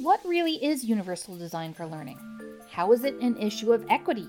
[0.00, 2.18] What really is universal design for learning?
[2.70, 4.28] How is it an issue of equity?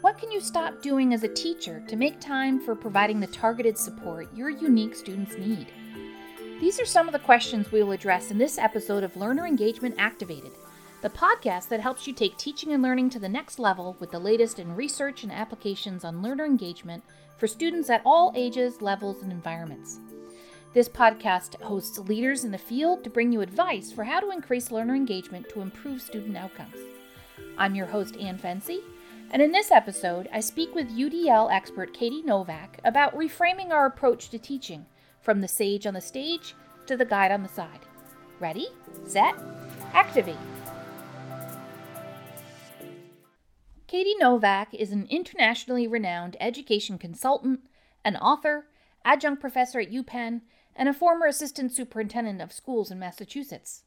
[0.00, 3.78] What can you stop doing as a teacher to make time for providing the targeted
[3.78, 5.68] support your unique students need?
[6.60, 9.94] These are some of the questions we will address in this episode of Learner Engagement
[9.98, 10.52] Activated,
[11.04, 14.18] the podcast that helps you take teaching and learning to the next level with the
[14.18, 17.04] latest in research and applications on learner engagement
[17.36, 19.98] for students at all ages, levels, and environments.
[20.72, 24.70] This podcast hosts leaders in the field to bring you advice for how to increase
[24.70, 26.78] learner engagement to improve student outcomes.
[27.58, 28.78] I'm your host, Ann Fency,
[29.30, 34.30] and in this episode, I speak with UDL expert Katie Novak about reframing our approach
[34.30, 34.86] to teaching
[35.20, 36.54] from the sage on the stage
[36.86, 37.80] to the guide on the side.
[38.40, 38.68] Ready,
[39.04, 39.34] set,
[39.92, 40.38] activate.
[43.94, 47.60] Katie Novak is an internationally renowned education consultant,
[48.04, 48.66] an author,
[49.04, 50.40] adjunct professor at UPenn,
[50.74, 53.84] and a former assistant superintendent of schools in Massachusetts.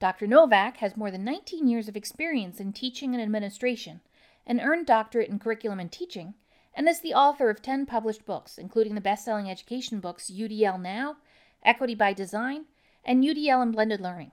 [0.00, 0.26] Dr.
[0.26, 4.00] Novak has more than 19 years of experience in teaching and administration
[4.46, 6.32] an earned doctorate in curriculum and teaching,
[6.72, 10.80] and is the author of 10 published books, including the best selling education books UDL
[10.80, 11.18] Now,
[11.62, 12.64] Equity by Design,
[13.04, 14.32] and UDL and Blended Learning.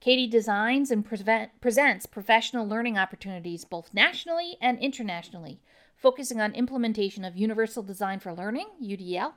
[0.00, 5.60] Katie designs and presents professional learning opportunities both nationally and internationally,
[5.96, 9.32] focusing on implementation of Universal Design for Learning, UDL,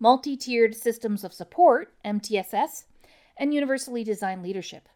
[0.00, 2.84] multi tiered systems of support, MTSS,
[3.36, 4.88] and universally designed leadership.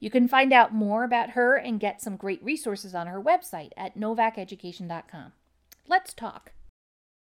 [0.00, 3.70] You can find out more about her and get some great resources on her website
[3.76, 5.32] at novakeducation.com.
[5.86, 6.52] Let's talk.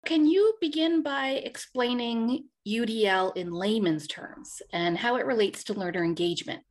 [0.06, 6.04] Can you begin by explaining UDL in layman's terms and how it relates to learner
[6.04, 6.64] engagement?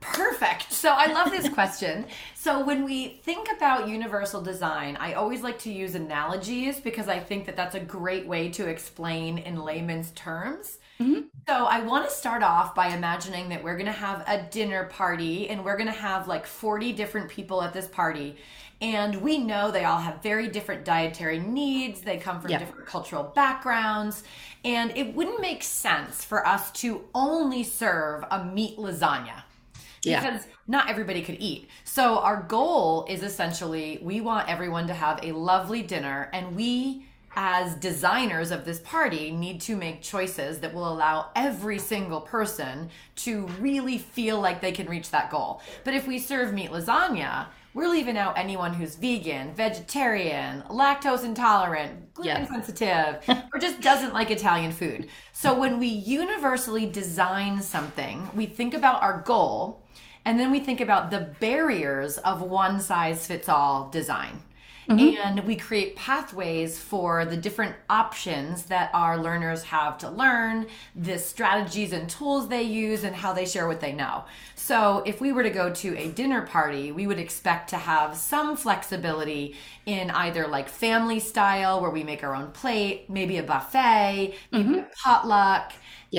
[0.00, 0.72] Perfect.
[0.72, 2.06] So I love this question.
[2.34, 7.18] So when we think about universal design, I always like to use analogies because I
[7.18, 10.78] think that that's a great way to explain in layman's terms.
[11.00, 11.22] Mm-hmm.
[11.48, 14.84] So I want to start off by imagining that we're going to have a dinner
[14.84, 18.36] party and we're going to have like 40 different people at this party.
[18.80, 22.02] And we know they all have very different dietary needs.
[22.02, 24.22] They come from different cultural backgrounds.
[24.64, 29.42] And it wouldn't make sense for us to only serve a meat lasagna
[30.06, 31.68] because not everybody could eat.
[31.84, 37.06] So our goal is essentially we want everyone to have a lovely dinner and we
[37.36, 42.88] as designers of this party need to make choices that will allow every single person
[43.14, 45.60] to really feel like they can reach that goal.
[45.84, 52.14] But if we serve meat lasagna, we're leaving out anyone who's vegan, vegetarian, lactose intolerant,
[52.14, 52.48] gluten yeah.
[52.48, 53.22] sensitive,
[53.52, 55.08] or just doesn't like Italian food.
[55.34, 59.82] So when we universally design something, we think about our goal
[60.26, 64.42] and then we think about the barriers of one size fits all design.
[64.88, 65.20] Mm-hmm.
[65.20, 71.18] And we create pathways for the different options that our learners have to learn, the
[71.18, 74.24] strategies and tools they use, and how they share what they know.
[74.54, 78.16] So, if we were to go to a dinner party, we would expect to have
[78.16, 79.56] some flexibility
[79.86, 84.64] in either like family style, where we make our own plate, maybe a buffet, maybe
[84.64, 84.74] mm-hmm.
[84.74, 85.72] a potluck.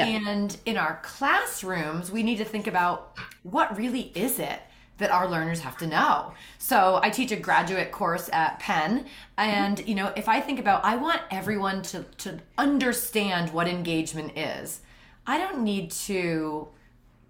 [0.05, 4.61] And in our classrooms, we need to think about what really is it?
[4.97, 6.33] that our learners have to know.
[6.57, 9.05] So I teach a graduate course at Penn
[9.37, 14.37] and you know if I think about I want everyone to to understand what engagement
[14.37, 14.81] is.
[15.25, 16.69] I don't need to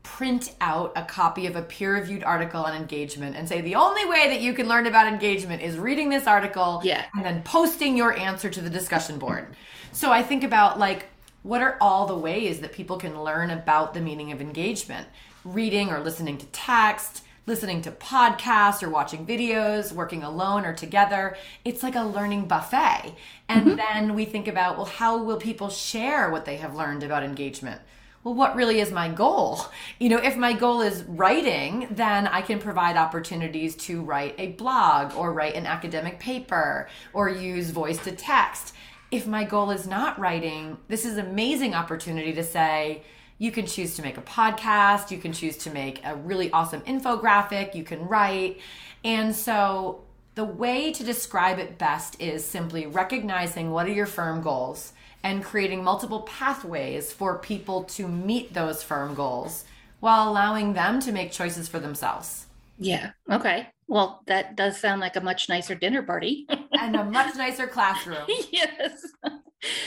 [0.03, 4.29] print out a copy of a peer-reviewed article on engagement and say the only way
[4.29, 7.05] that you can learn about engagement is reading this article yeah.
[7.13, 9.47] and then posting your answer to the discussion board.
[9.91, 11.07] So I think about like
[11.47, 15.07] what are all the ways that people can learn about the meaning of engagement?
[15.45, 21.37] Reading or listening to text, listening to podcasts or watching videos, working alone or together.
[21.63, 23.15] It's like a learning buffet.
[23.47, 23.75] And mm-hmm.
[23.77, 27.81] then we think about, well, how will people share what they have learned about engagement?
[28.25, 29.61] Well, what really is my goal?
[29.99, 34.49] You know, if my goal is writing, then I can provide opportunities to write a
[34.49, 38.75] blog or write an academic paper or use voice to text.
[39.09, 43.03] If my goal is not writing, this is an amazing opportunity to say,
[43.37, 46.81] you can choose to make a podcast, you can choose to make a really awesome
[46.81, 48.59] infographic, you can write.
[49.03, 50.01] And so
[50.35, 54.93] the way to describe it best is simply recognizing what are your firm goals
[55.23, 59.65] and creating multiple pathways for people to meet those firm goals
[59.99, 62.45] while allowing them to make choices for themselves.
[62.77, 63.11] Yeah.
[63.31, 63.67] Okay.
[63.87, 68.25] Well, that does sound like a much nicer dinner party and a much nicer classroom.
[68.51, 69.05] yes.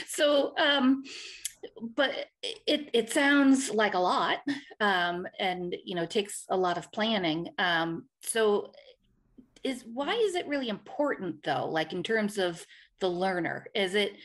[0.05, 1.03] So, um,
[1.95, 2.11] but
[2.43, 4.39] it it sounds like a lot
[4.81, 8.73] um, and you know takes a lot of planning um, so
[9.63, 12.65] is why is it really important though like in terms of
[12.99, 14.17] the learner is it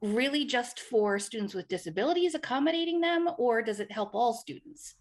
[0.00, 4.94] really just for students with disabilities, accommodating them, or does it help all students?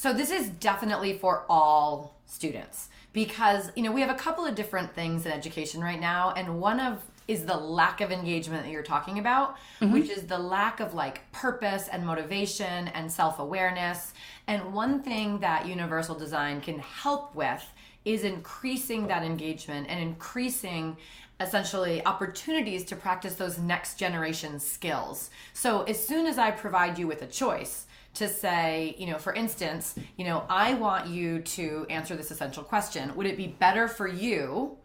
[0.00, 4.54] So this is definitely for all students because you know we have a couple of
[4.54, 8.70] different things in education right now and one of is the lack of engagement that
[8.70, 9.92] you're talking about mm-hmm.
[9.92, 14.12] which is the lack of like purpose and motivation and self-awareness
[14.46, 17.66] and one thing that universal design can help with
[18.04, 20.96] is increasing that engagement and increasing
[21.40, 27.08] essentially opportunities to practice those next generation skills so as soon as i provide you
[27.08, 27.86] with a choice
[28.18, 32.62] to say, you know, for instance, you know, I want you to answer this essential
[32.62, 33.14] question.
[33.16, 34.76] Would it be better for you,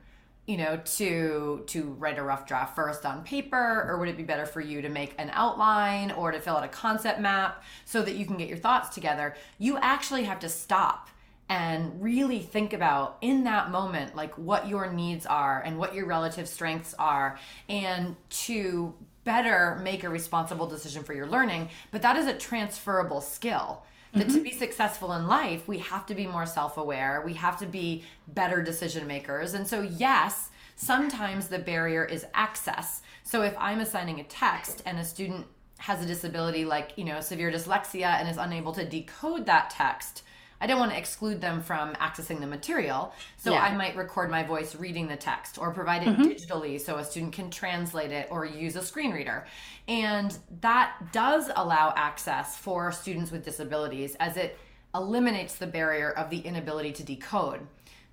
[0.45, 4.23] you know, to to write a rough draft first on paper or would it be
[4.23, 8.01] better for you to make an outline or to fill out a concept map so
[8.01, 9.35] that you can get your thoughts together?
[9.57, 11.09] You actually have to stop
[11.49, 16.05] and really think about in that moment like what your needs are and what your
[16.05, 17.37] relative strengths are
[17.67, 23.21] and to better make a responsible decision for your learning, but that is a transferable
[23.21, 23.83] skill.
[24.13, 24.37] That mm-hmm.
[24.37, 27.65] to be successful in life, we have to be more self aware, we have to
[27.65, 29.55] be better decision makers.
[29.55, 33.01] And so, yes, sometimes the barrier is access.
[33.23, 35.47] So, if I'm assigning a text and a student
[35.79, 40.21] has a disability like, you know, severe dyslexia and is unable to decode that text,
[40.63, 43.13] I don't want to exclude them from accessing the material.
[43.35, 43.63] So yeah.
[43.63, 46.23] I might record my voice reading the text or provide it mm-hmm.
[46.23, 49.45] digitally so a student can translate it or use a screen reader.
[49.89, 54.57] And that does allow access for students with disabilities as it
[54.95, 57.67] eliminates the barrier of the inability to decode.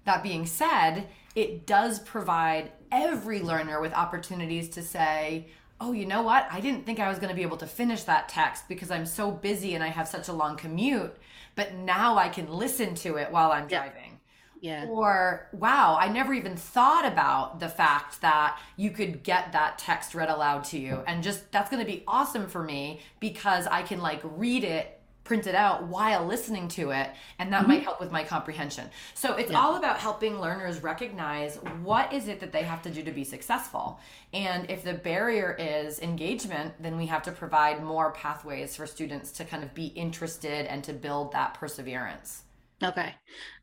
[0.04, 1.06] That being said,
[1.36, 5.46] it does provide every learner with opportunities to say,
[5.80, 6.48] oh, you know what?
[6.50, 9.06] I didn't think I was going to be able to finish that text because I'm
[9.06, 11.16] so busy and I have such a long commute
[11.54, 14.20] but now I can listen to it while I'm driving.
[14.60, 14.86] Yeah.
[14.86, 20.14] Or, wow, I never even thought about the fact that you could get that text
[20.14, 21.02] read aloud to you.
[21.06, 24.99] And just that's going to be awesome for me because I can like read it
[25.30, 27.68] print it out while listening to it and that mm-hmm.
[27.68, 28.90] might help with my comprehension.
[29.14, 29.60] So it's yeah.
[29.60, 31.54] all about helping learners recognize
[31.84, 34.00] what is it that they have to do to be successful.
[34.32, 39.30] And if the barrier is engagement then we have to provide more pathways for students
[39.38, 42.42] to kind of be interested and to build that perseverance.
[42.82, 43.14] Okay.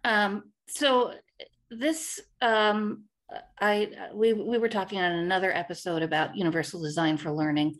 [0.06, 1.16] Um, so
[1.70, 3.04] this um,
[3.60, 7.76] I we we were talking on another episode about universal design for learning,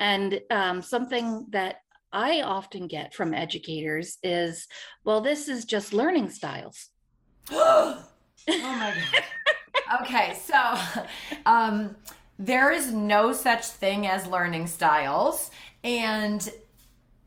[0.00, 1.82] and um, something that
[2.12, 4.66] I often get from educators is,
[5.04, 6.88] well, this is just learning styles.
[7.50, 8.04] oh
[8.48, 8.94] my
[9.90, 10.02] God.
[10.02, 10.74] okay, so
[11.46, 11.96] um,
[12.38, 15.50] there is no such thing as learning styles.
[15.84, 16.48] And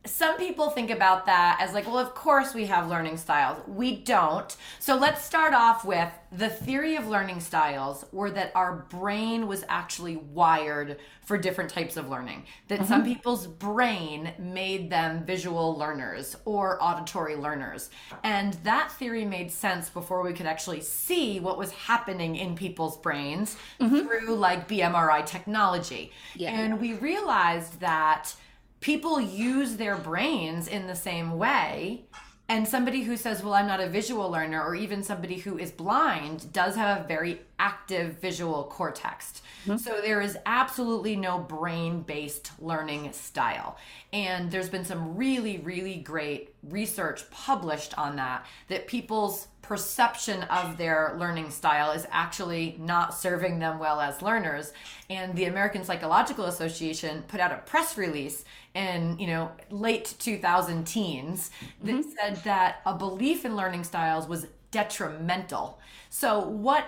[0.05, 3.61] some people think about that as like, well, of course we have learning styles.
[3.67, 4.55] We don't.
[4.79, 9.63] So let's start off with the theory of learning styles were that our brain was
[9.69, 12.45] actually wired for different types of learning.
[12.67, 12.87] That mm-hmm.
[12.87, 17.91] some people's brain made them visual learners or auditory learners.
[18.23, 22.97] And that theory made sense before we could actually see what was happening in people's
[22.97, 23.99] brains mm-hmm.
[23.99, 26.11] through like fMRI technology.
[26.35, 26.59] Yeah.
[26.59, 28.33] And we realized that
[28.81, 32.03] people use their brains in the same way
[32.49, 35.71] and somebody who says well i'm not a visual learner or even somebody who is
[35.71, 39.77] blind does have a very active visual cortex mm-hmm.
[39.77, 43.77] so there is absolutely no brain based learning style
[44.11, 50.77] and there's been some really really great research published on that that people's perception of
[50.77, 54.73] their learning style is actually not serving them well as learners
[55.09, 60.85] and the American Psychological Association put out a press release in you know late 2000
[60.85, 61.51] teens
[61.83, 62.09] that mm-hmm.
[62.19, 66.85] said that a belief in learning styles was detrimental so what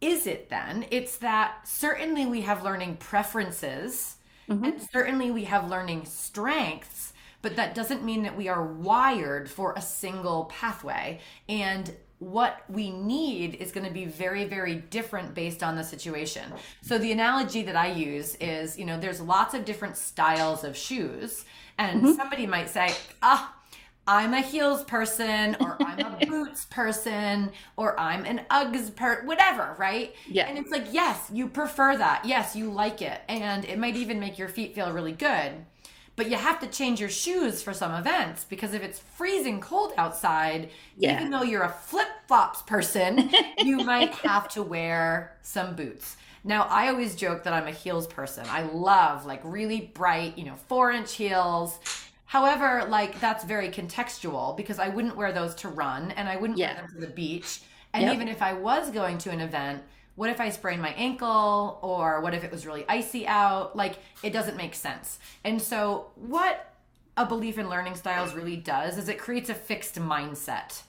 [0.00, 4.16] is it then it's that certainly we have learning preferences
[4.48, 4.64] mm-hmm.
[4.64, 7.12] and certainly we have learning strengths
[7.46, 12.90] but that doesn't mean that we are wired for a single pathway and what we
[12.90, 17.62] need is going to be very very different based on the situation so the analogy
[17.62, 21.44] that i use is you know there's lots of different styles of shoes
[21.78, 22.14] and mm-hmm.
[22.14, 23.52] somebody might say ah
[24.08, 29.74] I'm a heels person, or I'm a boots person, or I'm an Uggs per whatever,
[29.80, 30.14] right?
[30.28, 30.46] Yeah.
[30.46, 32.24] And it's like, yes, you prefer that.
[32.24, 33.20] Yes, you like it.
[33.28, 35.54] And it might even make your feet feel really good
[36.16, 39.92] but you have to change your shoes for some events because if it's freezing cold
[39.98, 41.14] outside, yeah.
[41.14, 46.16] even though you're a flip flops person, you might have to wear some boots.
[46.42, 48.44] Now, I always joke that I'm a heels person.
[48.48, 51.78] I love like really bright, you know, four inch heels.
[52.24, 56.58] However, like that's very contextual because I wouldn't wear those to run and I wouldn't
[56.58, 56.74] yeah.
[56.74, 57.60] wear them to the beach.
[57.92, 58.14] And yep.
[58.14, 59.82] even if I was going to an event,
[60.16, 61.78] what if I sprained my ankle?
[61.82, 63.76] Or what if it was really icy out?
[63.76, 65.18] Like, it doesn't make sense.
[65.44, 66.74] And so, what
[67.16, 70.82] a belief in learning styles really does is it creates a fixed mindset.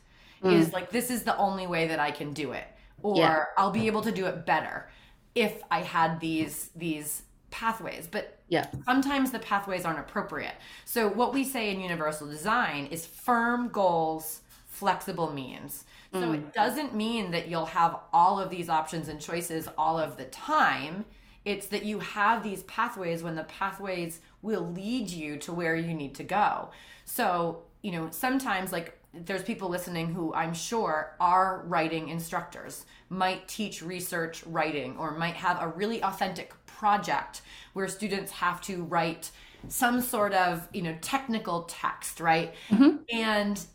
[0.44, 0.54] Mm.
[0.54, 2.66] Is like, this is the only way that I can do it,
[3.02, 3.44] or yeah.
[3.58, 4.88] I'll be able to do it better
[5.34, 8.08] if I had these these pathways.
[8.08, 8.68] But yeah.
[8.86, 10.56] sometimes the pathways aren't appropriate.
[10.86, 14.42] So what we say in universal design is firm goals,
[14.78, 15.86] flexible means.
[16.14, 16.36] So mm.
[16.36, 20.26] it doesn't mean that you'll have all of these options and choices all of the
[20.26, 21.04] time.
[21.46, 25.94] It's that you have these pathways when the pathways will lead you to where you
[25.94, 26.70] need to go.
[27.06, 33.48] So, you know, sometimes like there's people listening who I'm sure are writing instructors, might
[33.48, 37.42] teach research writing, or might have a really authentic project
[37.74, 39.32] where students have to write
[39.70, 42.98] some sort of you know technical text right mm-hmm.
[43.12, 43.66] and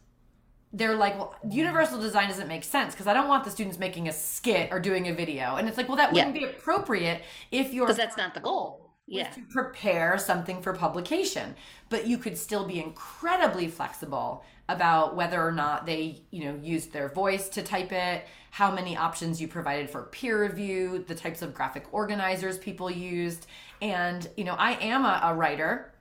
[0.72, 4.08] they're like, well, universal design doesn't make sense because I don't want the students making
[4.08, 5.56] a skit or doing a video.
[5.56, 6.46] And it's like, well, that wouldn't yeah.
[6.46, 8.90] be appropriate if you're because that's not the goal.
[9.06, 9.28] Yeah.
[9.30, 11.56] To prepare something for publication,
[11.90, 16.92] but you could still be incredibly flexible about whether or not they, you know, used
[16.92, 21.42] their voice to type it, how many options you provided for peer review, the types
[21.42, 23.46] of graphic organizers people used.
[23.82, 25.91] And, you know, I am a, a writer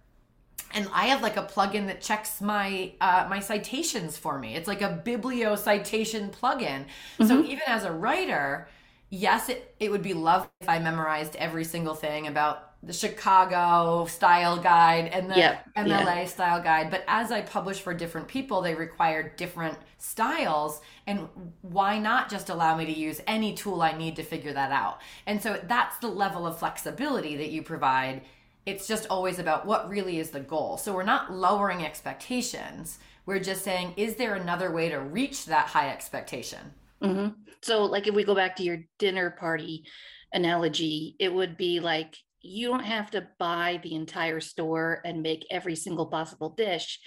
[0.73, 4.55] and I have like a plugin that checks my uh, my citations for me.
[4.55, 6.85] It's like a biblio citation plugin.
[6.85, 7.27] Mm-hmm.
[7.27, 8.67] So even as a writer,
[9.09, 14.05] yes, it, it would be lovely if I memorized every single thing about the Chicago
[14.05, 15.65] style guide and the yep.
[15.77, 16.25] MLA yeah.
[16.25, 16.89] style guide.
[16.89, 20.81] But as I publish for different people, they require different styles.
[21.05, 21.27] And
[21.61, 24.99] why not just allow me to use any tool I need to figure that out?
[25.27, 28.23] And so that's the level of flexibility that you provide
[28.65, 30.77] it's just always about what really is the goal.
[30.77, 32.99] So we're not lowering expectations.
[33.25, 36.73] We're just saying, is there another way to reach that high expectation?
[37.01, 37.29] Mm-hmm.
[37.61, 39.85] So, like if we go back to your dinner party
[40.33, 45.45] analogy, it would be like you don't have to buy the entire store and make
[45.49, 46.99] every single possible dish.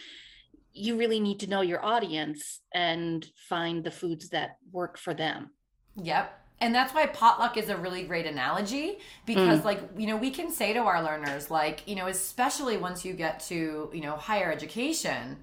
[0.73, 5.51] You really need to know your audience and find the foods that work for them.
[5.97, 9.65] Yep and that's why potluck is a really great analogy because mm.
[9.65, 13.13] like you know we can say to our learners like you know especially once you
[13.13, 15.37] get to you know higher education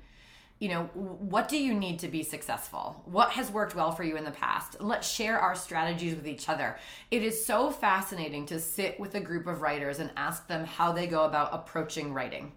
[0.61, 3.01] you know what do you need to be successful?
[3.05, 4.79] What has worked well for you in the past?
[4.79, 6.77] Let's share our strategies with each other.
[7.09, 10.91] It is so fascinating to sit with a group of writers and ask them how
[10.91, 12.51] they go about approaching writing.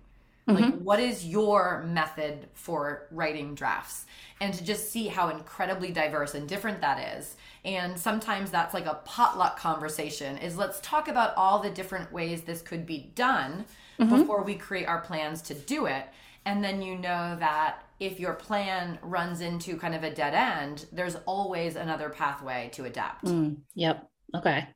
[0.47, 0.63] Mm-hmm.
[0.63, 4.05] like what is your method for writing drafts?
[4.43, 8.87] And to just see how incredibly diverse and different that is and sometimes that's like
[8.87, 13.65] a potluck conversation is let's talk about all the different ways this could be done
[13.99, 14.19] mm-hmm.
[14.19, 16.07] before we create our plans to do it.
[16.45, 20.87] And then you know that if your plan runs into kind of a dead end
[20.93, 23.25] there's always another pathway to adapt.
[23.25, 24.11] Mm, yep.
[24.37, 24.69] Okay.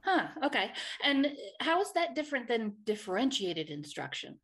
[0.00, 0.70] Huh okay.
[1.04, 4.38] And how is that different than differentiated instruction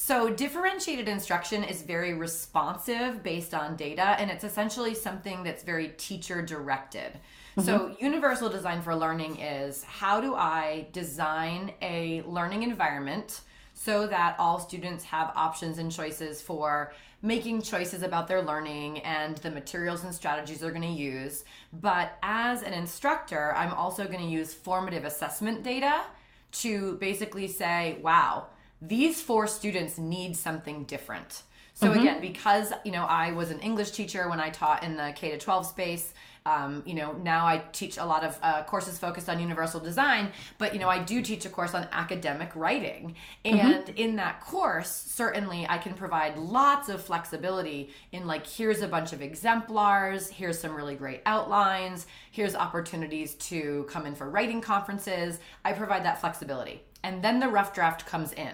[0.00, 5.88] so, differentiated instruction is very responsive based on data, and it's essentially something that's very
[5.96, 7.14] teacher directed.
[7.56, 7.62] Mm-hmm.
[7.62, 13.40] So, universal design for learning is how do I design a learning environment
[13.74, 19.38] so that all students have options and choices for making choices about their learning and
[19.38, 21.42] the materials and strategies they're going to use.
[21.72, 26.02] But as an instructor, I'm also going to use formative assessment data
[26.50, 28.46] to basically say, wow,
[28.80, 31.42] these four students need something different.
[31.78, 32.00] So mm-hmm.
[32.00, 35.30] again, because you know I was an English teacher when I taught in the K
[35.30, 36.12] to 12 space,
[36.44, 40.32] um, you know now I teach a lot of uh, courses focused on universal design,
[40.58, 43.58] but you know I do teach a course on academic writing, mm-hmm.
[43.58, 43.96] and mm-hmm.
[43.96, 49.12] in that course, certainly I can provide lots of flexibility in like here's a bunch
[49.12, 55.38] of exemplars, here's some really great outlines, here's opportunities to come in for writing conferences.
[55.64, 56.82] I provide that flexibility.
[57.02, 58.52] And then the rough draft comes in.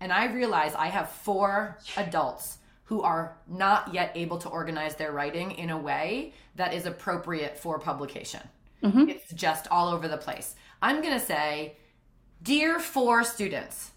[0.00, 5.12] And I realize I have four adults who are not yet able to organize their
[5.12, 8.40] writing in a way that is appropriate for publication.
[8.82, 9.08] Mm-hmm.
[9.08, 10.54] It's just all over the place.
[10.82, 11.76] I'm going to say,
[12.42, 13.90] Dear four students,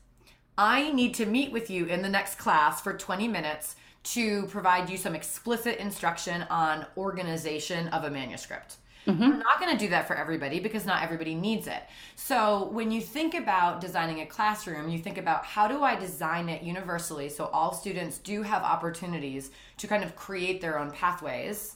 [0.58, 4.90] I need to meet with you in the next class for 20 minutes to provide
[4.90, 8.75] you some explicit instruction on organization of a manuscript.
[9.07, 9.22] Mm-hmm.
[9.22, 11.83] We're not going to do that for everybody because not everybody needs it.
[12.15, 16.48] So, when you think about designing a classroom, you think about how do I design
[16.48, 21.75] it universally so all students do have opportunities to kind of create their own pathways.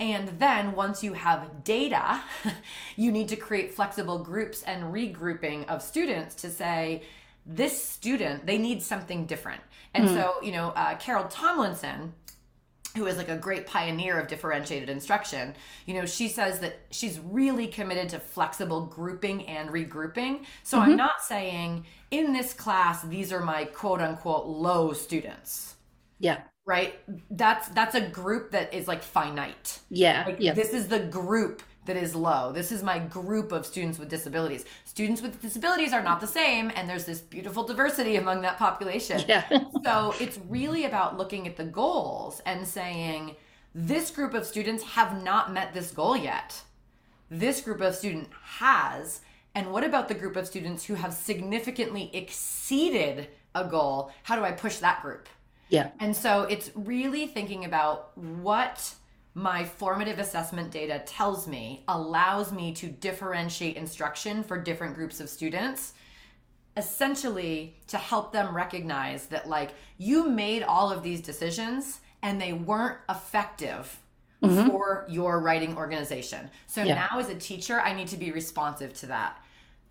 [0.00, 2.20] And then once you have data,
[2.96, 7.02] you need to create flexible groups and regrouping of students to say,
[7.44, 9.60] this student, they need something different.
[9.94, 10.14] And mm.
[10.14, 12.14] so, you know, uh, Carol Tomlinson,
[12.94, 15.54] who is like a great pioneer of differentiated instruction,
[15.86, 20.44] you know, she says that she's really committed to flexible grouping and regrouping.
[20.62, 20.90] So mm-hmm.
[20.90, 25.76] I'm not saying in this class these are my quote unquote low students.
[26.18, 26.40] Yeah.
[26.64, 26.94] Right?
[27.30, 29.80] That's that's a group that is like finite.
[29.90, 30.24] Yeah.
[30.26, 30.52] Like, yeah.
[30.52, 32.52] This is the group that is low.
[32.52, 34.64] This is my group of students with disabilities.
[34.84, 39.22] Students with disabilities are not the same, and there's this beautiful diversity among that population.
[39.26, 39.44] Yeah.
[39.84, 43.36] so it's really about looking at the goals and saying,
[43.74, 46.62] this group of students have not met this goal yet.
[47.30, 49.20] This group of student has.
[49.54, 54.12] And what about the group of students who have significantly exceeded a goal?
[54.22, 55.28] How do I push that group?
[55.68, 55.90] Yeah.
[56.00, 58.94] And so it's really thinking about what
[59.34, 65.28] my formative assessment data tells me allows me to differentiate instruction for different groups of
[65.28, 65.94] students
[66.76, 72.52] essentially to help them recognize that like you made all of these decisions and they
[72.52, 73.98] weren't effective
[74.42, 74.68] mm-hmm.
[74.68, 76.94] for your writing organization so yeah.
[76.94, 79.42] now as a teacher i need to be responsive to that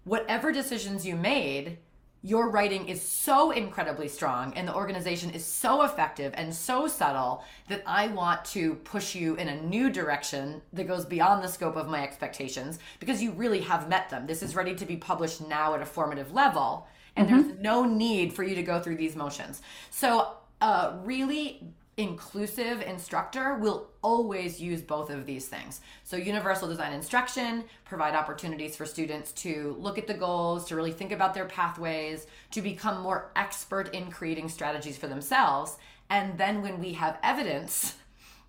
[0.04, 1.78] whatever decisions you made
[2.24, 7.44] your writing is so incredibly strong and the organization is so effective and so subtle
[7.68, 11.76] that I want to push you in a new direction that goes beyond the scope
[11.76, 14.28] of my expectations because you really have met them.
[14.28, 17.42] This is ready to be published now at a formative level and mm-hmm.
[17.42, 19.62] there's no need for you to go through these motions.
[19.90, 25.82] So, uh, really inclusive instructor will always use both of these things.
[26.04, 30.92] So, universal design instruction provide opportunities for students to look at the goals, to really
[30.92, 35.78] think about their pathways, to become more expert in creating strategies for themselves.
[36.10, 37.96] And then when we have evidence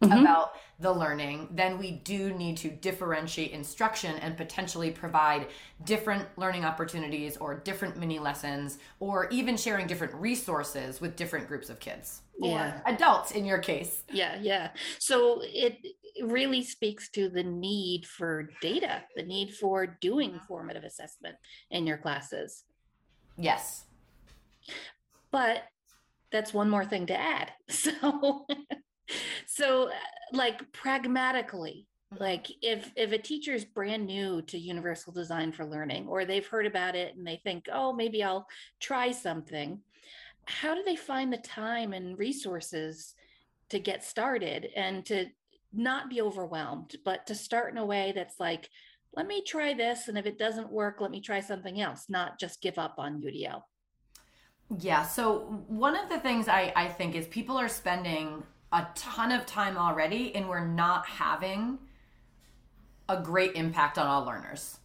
[0.03, 0.21] mm-hmm.
[0.21, 5.47] about the learning, then we do need to differentiate instruction and potentially provide
[5.85, 11.71] different learning opportunities or different mini lessons or even sharing different resources with different groups
[11.71, 12.77] of kids yeah.
[12.77, 14.03] or adults in your case.
[14.11, 14.71] Yeah, yeah.
[14.99, 15.79] So it
[16.23, 21.37] really speaks to the need for data, the need for doing formative assessment
[21.71, 22.65] in your classes.
[23.37, 23.85] Yes.
[25.31, 25.65] But
[26.31, 27.53] that's one more thing to add.
[27.69, 28.47] So
[29.47, 29.91] so
[30.33, 32.23] like pragmatically mm-hmm.
[32.23, 36.47] like if if a teacher is brand new to universal design for learning or they've
[36.47, 38.47] heard about it and they think oh maybe i'll
[38.81, 39.81] try something
[40.47, 43.15] how do they find the time and resources
[43.69, 45.27] to get started and to
[45.73, 48.69] not be overwhelmed but to start in a way that's like
[49.15, 52.39] let me try this and if it doesn't work let me try something else not
[52.39, 53.63] just give up on udl
[54.79, 59.31] yeah so one of the things i i think is people are spending a ton
[59.33, 61.79] of time already and we're not having
[63.09, 64.79] a great impact on all learners.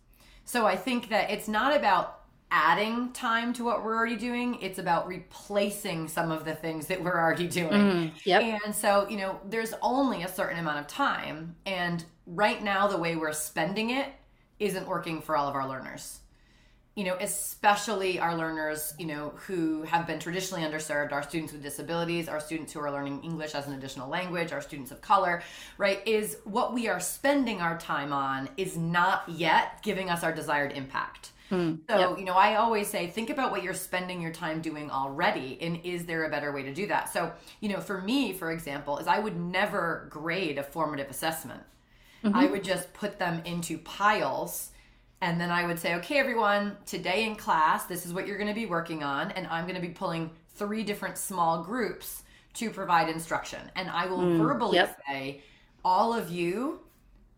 [0.44, 2.17] So I think that it's not about
[2.50, 7.04] adding time to what we're already doing, it's about replacing some of the things that
[7.04, 7.72] we're already doing.
[7.72, 8.62] Mm, yep.
[8.66, 12.98] And so, you know, there's only a certain amount of time and right now the
[12.98, 14.08] way we're spending it
[14.60, 16.20] isn't working for all of our learners
[16.98, 21.62] you know, especially our learners, you know, who have been traditionally underserved, our students with
[21.62, 25.44] disabilities, our students who are learning English as an additional language, our students of color,
[25.78, 30.34] right, is what we are spending our time on is not yet giving us our
[30.34, 31.34] desired impact.
[31.52, 32.20] Mm, so, yep.
[32.20, 35.80] you know, I always say, think about what you're spending your time doing already, and
[35.84, 37.12] is there a better way to do that?
[37.12, 37.32] So,
[37.62, 41.62] you know, for me, for example, is I would never grade a formative assessment.
[42.24, 42.36] Mm-hmm.
[42.36, 44.72] I would just put them into piles
[45.22, 48.50] and then I would say, okay, everyone, today in class, this is what you're going
[48.50, 49.32] to be working on.
[49.32, 52.24] And I'm going to be pulling three different small groups
[52.56, 53.60] to provide instruction.
[53.76, 55.02] And I will mm, verbally yep.
[55.08, 55.42] say,
[55.84, 56.82] all of you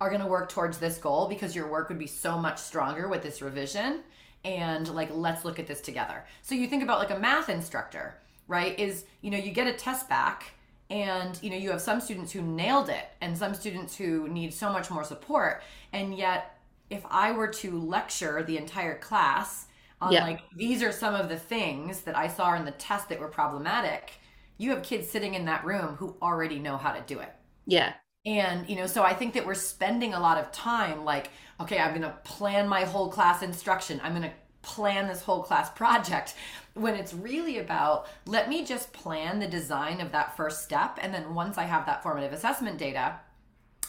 [0.01, 3.07] are going to work towards this goal because your work would be so much stronger
[3.07, 4.01] with this revision.
[4.45, 6.25] And like, let's look at this together.
[6.41, 8.15] So you think about like a math instructor,
[8.47, 8.79] right?
[8.79, 10.53] Is, you know, you get a test back
[10.89, 14.51] and you know you have some students who nailed it and some students who need
[14.51, 15.61] so much more support
[15.93, 16.57] and yet
[16.89, 19.67] if I were to lecture the entire class
[20.01, 20.23] on yeah.
[20.23, 23.27] like these are some of the things that I saw in the test that were
[23.27, 24.13] problematic,
[24.57, 27.33] you have kids sitting in that room who already know how to do it.
[27.65, 27.93] Yeah.
[28.25, 31.29] And you know, so I think that we're spending a lot of time like,
[31.59, 33.99] okay, I'm going to plan my whole class instruction.
[34.03, 36.35] I'm going to plan this whole class project
[36.73, 41.13] when it's really about let me just plan the design of that first step and
[41.13, 43.19] then once I have that formative assessment data,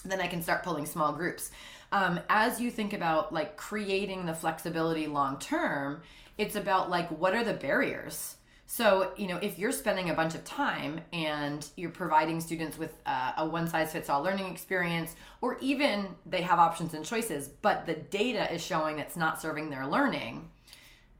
[0.04, 1.50] then I can start pulling small groups
[1.92, 6.02] um, as you think about like creating the flexibility long term,
[6.38, 8.36] it's about like what are the barriers?
[8.72, 12.96] So, you know, if you're spending a bunch of time and you're providing students with
[13.04, 17.48] uh, a one size fits all learning experience, or even they have options and choices,
[17.48, 20.48] but the data is showing it's not serving their learning,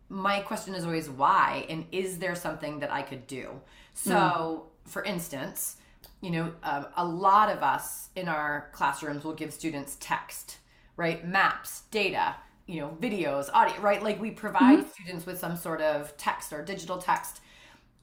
[0.09, 1.67] my question is always why?
[1.69, 3.61] And is there something that I could do?
[3.95, 4.89] So, mm.
[4.89, 5.79] for instance,
[6.21, 10.59] you know, um, a lot of us in our classrooms will give students text,
[10.97, 11.27] right?
[11.27, 12.37] Maps, data,
[12.71, 14.03] you know, videos, audio, right?
[14.03, 14.91] Like we provide mm-hmm.
[14.91, 17.41] students with some sort of text or digital text,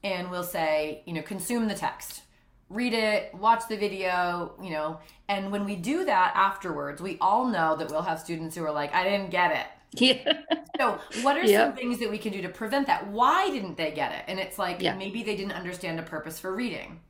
[0.04, 2.22] and we'll say, you know, consume the text,
[2.68, 7.46] read it, watch the video, you know, and when we do that afterwards, we all
[7.46, 9.66] know that we'll have students who are like, I didn't get it.
[9.94, 10.42] Yeah.
[10.78, 11.68] so, what are yep.
[11.68, 13.08] some things that we can do to prevent that?
[13.08, 14.24] Why didn't they get it?
[14.28, 14.94] And it's like yeah.
[14.94, 17.00] maybe they didn't understand a purpose for reading.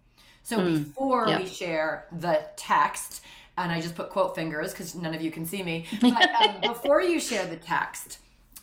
[0.44, 0.84] So, mm.
[0.84, 1.40] before yep.
[1.40, 3.22] we share the text,
[3.58, 6.60] and I just put quote fingers because none of you can see me, but um,
[6.62, 8.18] before you share the text,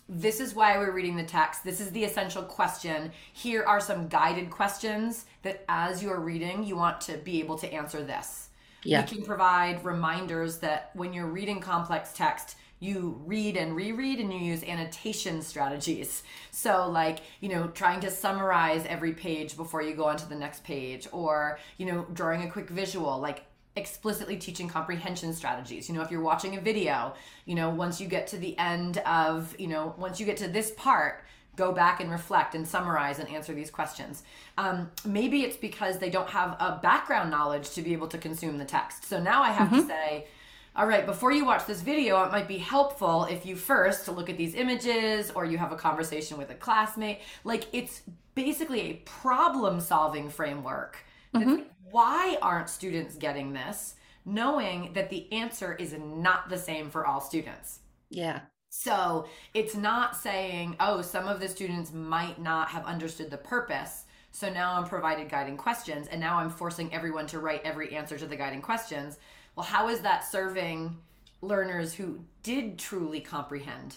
[0.07, 1.63] this is why we're reading the text.
[1.63, 3.11] This is the essential question.
[3.33, 7.73] Here are some guided questions that as you're reading, you want to be able to
[7.73, 8.49] answer this.
[8.83, 9.01] Yeah.
[9.01, 14.31] We can provide reminders that when you're reading complex text, you read and reread and
[14.31, 16.21] you use annotation strategies.
[16.51, 20.35] So, like, you know, trying to summarize every page before you go on to the
[20.35, 25.89] next page, or, you know, drawing a quick visual, like explicitly teaching comprehension strategies.
[25.89, 27.13] You know, if you're watching a video,
[27.45, 30.47] you know, once you get to the end of, you know, once you get to
[30.47, 31.23] this part,
[31.55, 34.23] go back and reflect and summarize and answer these questions.
[34.57, 38.57] Um, maybe it's because they don't have a background knowledge to be able to consume
[38.57, 39.05] the text.
[39.05, 39.81] So now I have mm-hmm.
[39.81, 40.27] to say,
[40.75, 44.29] all right, before you watch this video, it might be helpful if you first look
[44.29, 47.19] at these images or you have a conversation with a classmate.
[47.45, 48.01] Like it's
[48.35, 50.97] basically a problem solving framework.
[51.33, 51.63] Mm-hmm.
[51.91, 53.95] Why aren't students getting this?
[54.25, 57.79] Knowing that the answer is not the same for all students.
[58.09, 58.41] Yeah.
[58.69, 64.05] So it's not saying, oh, some of the students might not have understood the purpose.
[64.31, 68.17] So now I'm provided guiding questions and now I'm forcing everyone to write every answer
[68.17, 69.17] to the guiding questions.
[69.55, 70.97] Well, how is that serving
[71.41, 73.95] learners who did truly comprehend,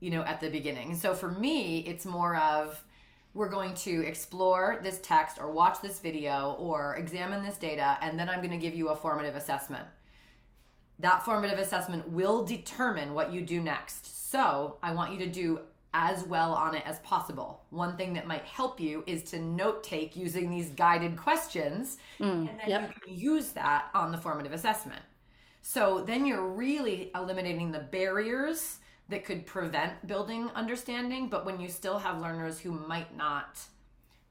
[0.00, 0.94] you know, at the beginning?
[0.94, 2.84] so for me, it's more of
[3.38, 8.18] we're going to explore this text or watch this video or examine this data, and
[8.18, 9.86] then I'm going to give you a formative assessment.
[10.98, 14.28] That formative assessment will determine what you do next.
[14.32, 15.60] So I want you to do
[15.94, 17.62] as well on it as possible.
[17.70, 22.48] One thing that might help you is to note take using these guided questions, mm,
[22.48, 22.92] and then yep.
[22.92, 25.02] you can use that on the formative assessment.
[25.62, 31.28] So then you're really eliminating the barriers that could prevent building understanding.
[31.28, 33.58] But when you still have learners who might not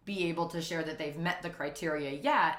[0.06, 2.58] be able to share that they've met the criteria yet,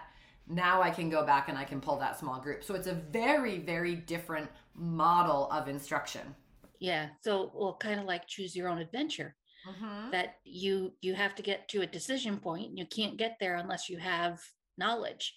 [0.49, 2.65] now I can go back and I can pull that small group.
[2.65, 6.35] So it's a very, very different model of instruction.
[6.81, 7.09] Yeah.
[7.23, 9.35] So, well, kind of like choose your own adventure.
[9.69, 10.13] Mm-hmm.
[10.13, 13.57] That you you have to get to a decision point, and you can't get there
[13.57, 14.41] unless you have
[14.79, 15.35] knowledge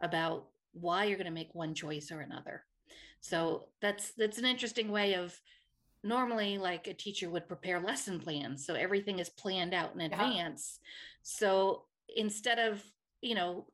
[0.00, 2.64] about why you're going to make one choice or another.
[3.20, 5.38] So that's that's an interesting way of
[6.04, 10.78] normally like a teacher would prepare lesson plans so everything is planned out in advance.
[10.80, 10.88] Yeah.
[11.22, 11.82] so
[12.16, 12.82] instead of
[13.20, 13.66] you know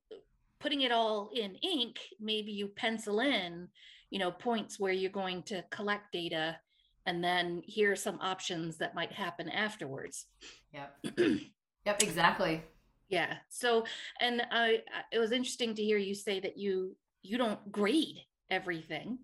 [0.60, 3.68] putting it all in ink maybe you pencil in
[4.10, 6.56] you know points where you're going to collect data
[7.06, 10.26] and then here are some options that might happen afterwards.
[10.72, 11.18] Yep.
[11.87, 12.62] Yep exactly.
[13.10, 13.84] Yeah so
[14.18, 14.80] and i
[15.12, 19.18] it was interesting to hear you say that you you don't grade everything.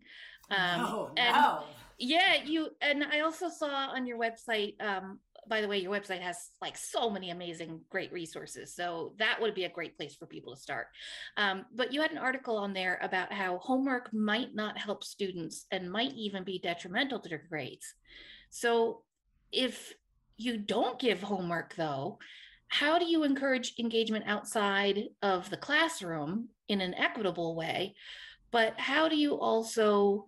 [0.51, 1.65] Um no, and no
[2.01, 6.21] yeah you and i also saw on your website um by the way your website
[6.21, 10.27] has like so many amazing great resources so that would be a great place for
[10.27, 10.87] people to start.
[11.37, 15.67] Um, but you had an article on there about how homework might not help students
[15.71, 17.95] and might even be detrimental to their grades.
[18.51, 19.03] So
[19.53, 19.93] if
[20.37, 22.19] you don't give homework though
[22.69, 27.97] how do you encourage engagement outside of the classroom in an equitable way?
[28.53, 30.27] But how do you also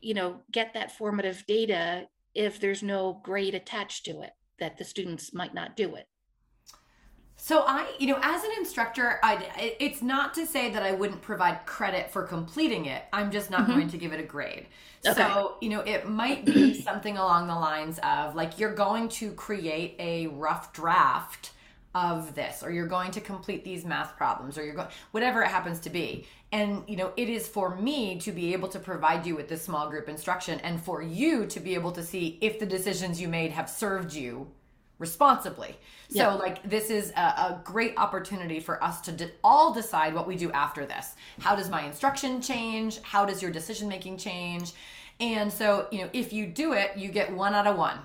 [0.00, 4.84] you know get that formative data if there's no grade attached to it that the
[4.84, 6.08] students might not do it
[7.38, 11.20] so I, you know, as an instructor, I it's not to say that I wouldn't
[11.20, 13.04] provide credit for completing it.
[13.12, 13.72] I'm just not mm-hmm.
[13.72, 14.66] going to give it a grade.
[15.06, 15.14] Okay.
[15.14, 19.32] So, you know, it might be something along the lines of like you're going to
[19.32, 21.52] create a rough draft
[21.96, 25.48] of this or you're going to complete these math problems or you're going whatever it
[25.48, 26.26] happens to be.
[26.52, 29.62] And you know it is for me to be able to provide you with this
[29.62, 33.28] small group instruction and for you to be able to see if the decisions you
[33.28, 34.46] made have served you
[34.98, 35.74] responsibly.
[36.08, 40.26] So like this is a, a, great opportunity for us to de- all decide what
[40.26, 41.14] we do after this.
[41.40, 43.00] How does my instruction change?
[43.02, 44.72] How does your decision making change?
[45.18, 47.98] And so you know if you do it you get one out of one.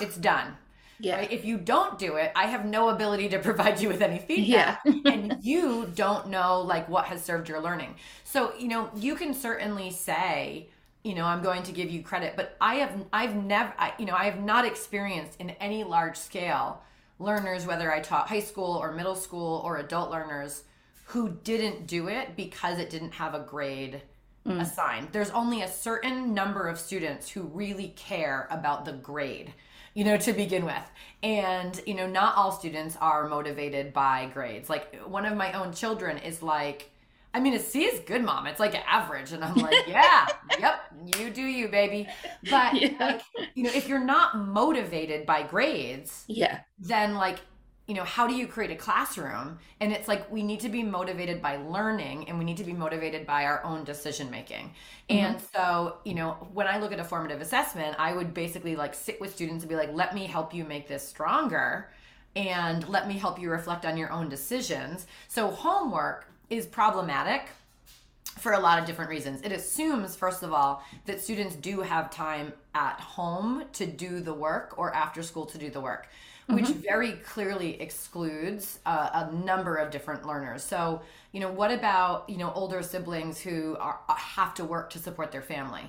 [0.00, 0.56] It's done
[0.98, 1.16] yeah.
[1.16, 1.32] Right?
[1.32, 4.80] If you don't do it, I have no ability to provide you with any feedback.
[4.84, 4.92] Yeah.
[5.04, 7.96] and you don't know like what has served your learning.
[8.24, 10.68] So, you know, you can certainly say,
[11.02, 14.06] you know, I'm going to give you credit, but I have I've never I, you
[14.06, 16.82] know, I have not experienced in any large scale
[17.18, 20.64] learners whether I taught high school or middle school or adult learners
[21.06, 24.02] who didn't do it because it didn't have a grade
[24.46, 24.60] mm.
[24.60, 25.08] assigned.
[25.12, 29.52] There's only a certain number of students who really care about the grade,
[29.94, 30.90] you know, to begin with.
[31.22, 34.68] And, you know, not all students are motivated by grades.
[34.68, 36.90] Like one of my own children is like,
[37.32, 38.46] I mean, a C is good, mom.
[38.46, 39.32] It's like average.
[39.32, 40.26] And I'm like, yeah,
[40.58, 40.80] yep,
[41.18, 42.08] you do you, baby.
[42.48, 42.90] But yeah.
[43.00, 43.22] like,
[43.54, 47.40] you know, if you're not motivated by grades, yeah, then like
[47.86, 49.58] you know, how do you create a classroom?
[49.80, 52.72] And it's like we need to be motivated by learning and we need to be
[52.72, 54.72] motivated by our own decision making.
[55.10, 55.24] Mm-hmm.
[55.24, 58.94] And so, you know, when I look at a formative assessment, I would basically like
[58.94, 61.90] sit with students and be like, let me help you make this stronger
[62.34, 65.06] and let me help you reflect on your own decisions.
[65.28, 67.48] So, homework is problematic
[68.38, 69.42] for a lot of different reasons.
[69.42, 74.34] It assumes, first of all, that students do have time at home to do the
[74.34, 76.08] work or after school to do the work
[76.48, 76.80] which mm-hmm.
[76.80, 80.62] very clearly excludes uh, a number of different learners.
[80.62, 81.02] So,
[81.32, 84.98] you know, what about, you know, older siblings who are, uh, have to work to
[84.98, 85.82] support their family?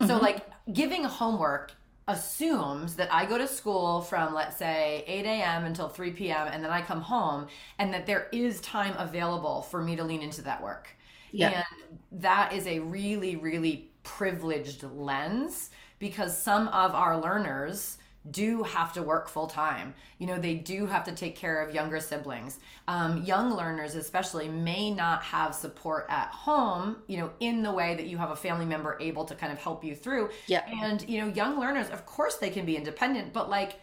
[0.00, 0.06] Mm-hmm.
[0.06, 1.72] So, like, giving homework
[2.08, 5.64] assumes that I go to school from, let's say, 8 a.m.
[5.64, 7.46] until 3 p.m., and then I come home,
[7.78, 10.88] and that there is time available for me to lean into that work.
[11.30, 11.64] Yeah.
[11.80, 17.98] And that is a really, really privileged lens because some of our learners
[18.30, 19.94] do have to work full time.
[20.18, 22.60] You know, they do have to take care of younger siblings.
[22.86, 27.96] Um, young learners, especially, may not have support at home, you know, in the way
[27.96, 30.30] that you have a family member able to kind of help you through.
[30.46, 30.62] Yeah.
[30.82, 33.80] And, you know, young learners, of course, they can be independent, but like,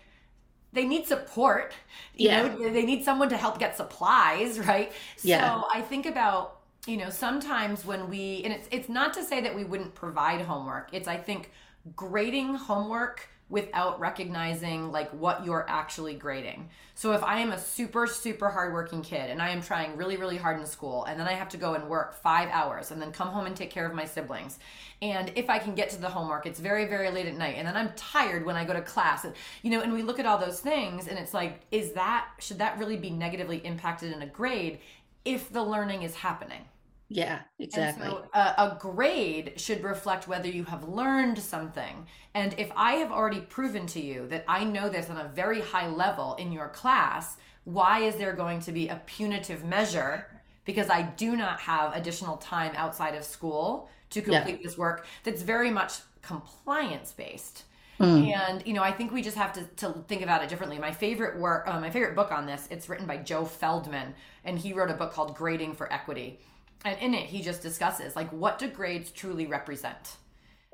[0.71, 1.73] they need support.
[2.15, 2.43] You yeah.
[2.43, 4.91] know, they need someone to help get supplies, right?
[5.21, 5.55] Yeah.
[5.55, 9.41] So I think about you know sometimes when we and it's it's not to say
[9.41, 11.51] that we wouldn't provide homework it's i think
[11.93, 16.69] grading homework without recognizing like what you're actually grading.
[16.93, 20.37] So if I am a super super hardworking kid and I am trying really really
[20.37, 23.11] hard in school and then I have to go and work 5 hours and then
[23.11, 24.59] come home and take care of my siblings
[25.01, 27.67] and if I can get to the homework it's very very late at night and
[27.67, 29.33] then I'm tired when I go to class and
[29.63, 32.59] you know and we look at all those things and it's like is that should
[32.59, 34.79] that really be negatively impacted in a grade
[35.25, 36.65] if the learning is happening?
[37.09, 38.07] Yeah, exactly.
[38.07, 42.05] So, uh, a grade should reflect whether you have learned something.
[42.35, 45.59] And if I have already proven to you that I know this on a very
[45.59, 50.27] high level in your class, why is there going to be a punitive measure
[50.65, 54.63] because I do not have additional time outside of school to complete yeah.
[54.63, 57.63] this work that's very much compliance based?
[57.99, 58.33] Mm.
[58.33, 60.77] And you know, I think we just have to, to think about it differently.
[60.77, 64.13] My favorite work, uh, my favorite book on this, it's written by Joe Feldman,
[64.45, 66.39] and he wrote a book called Grading for Equity
[66.85, 70.17] and in it he just discusses like what do grades truly represent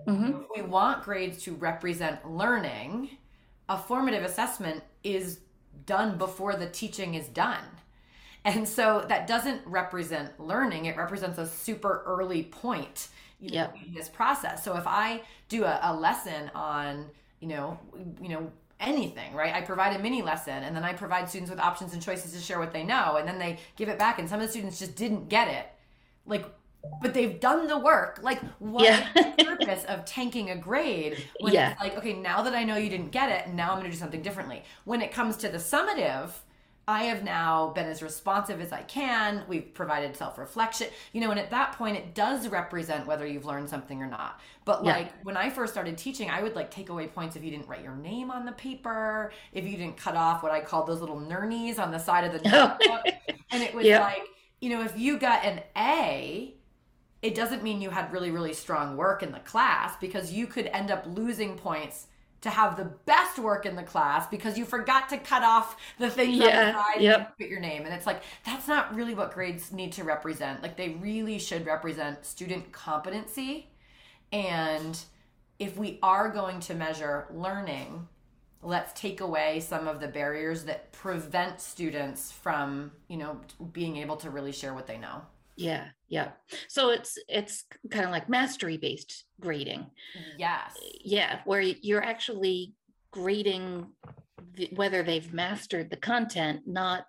[0.07, 0.41] mm-hmm.
[0.55, 3.09] we want grades to represent learning
[3.69, 5.39] a formative assessment is
[5.85, 7.63] done before the teaching is done
[8.43, 13.07] and so that doesn't represent learning it represents a super early point
[13.39, 13.75] you know, yep.
[13.85, 17.05] in this process so if i do a, a lesson on
[17.39, 17.77] you know
[18.21, 19.53] you know anything, right?
[19.53, 22.39] I provide a mini lesson and then I provide students with options and choices to
[22.39, 24.79] share what they know and then they give it back and some of the students
[24.79, 25.67] just didn't get it
[26.25, 26.45] like
[27.01, 28.19] but they've done the work.
[28.21, 29.07] Like, what yeah.
[29.15, 31.71] is the purpose of tanking a grade when yeah.
[31.71, 33.91] it's like, okay, now that I know you didn't get it, now I'm going to
[33.91, 34.63] do something differently.
[34.83, 36.29] When it comes to the summative,
[36.87, 39.43] I have now been as responsive as I can.
[39.47, 43.45] We've provided self reflection, you know, and at that point, it does represent whether you've
[43.45, 44.39] learned something or not.
[44.65, 47.49] But like when I first started teaching, I would like take away points if you
[47.49, 50.85] didn't write your name on the paper, if you didn't cut off what I called
[50.85, 52.77] those little nurnies on the side of the oh.
[52.79, 53.13] notebook.
[53.49, 54.01] and it was yep.
[54.01, 54.27] like,
[54.65, 56.55] you know, if you got an A,
[57.21, 60.65] it doesn't mean you had really, really strong work in the class because you could
[60.65, 62.07] end up losing points
[62.41, 66.09] to have the best work in the class because you forgot to cut off the
[66.09, 67.17] things yeah, on the side yep.
[67.19, 67.83] and put your name.
[67.85, 70.63] And it's like, that's not really what grades need to represent.
[70.63, 73.69] Like, they really should represent student competency.
[74.31, 74.99] And
[75.59, 78.07] if we are going to measure learning,
[78.65, 83.39] let's take away some of the barriers that prevent students from you know
[83.71, 85.21] being able to really share what they know.
[85.55, 86.31] Yeah yeah.
[86.67, 89.85] So it's it's kind of like mastery based grading.
[90.37, 90.75] Yes.
[91.03, 92.73] Yeah where you're actually
[93.11, 93.87] grading
[94.55, 97.05] the, whether they've mastered the content not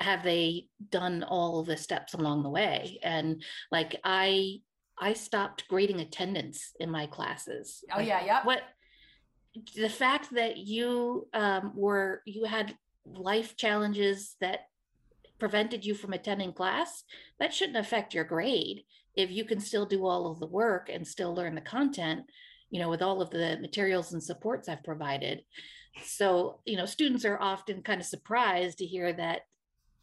[0.00, 2.98] have they done all the steps along the way.
[3.02, 4.58] And like i
[4.98, 7.84] i stopped grading attendance in my classes.
[7.94, 8.62] Oh yeah yeah what
[9.74, 14.60] the fact that you um, were you had life challenges that
[15.38, 17.04] prevented you from attending class
[17.38, 18.84] that shouldn't affect your grade
[19.16, 22.24] if you can still do all of the work and still learn the content
[22.70, 25.42] you know with all of the materials and supports i've provided
[26.04, 29.40] so you know students are often kind of surprised to hear that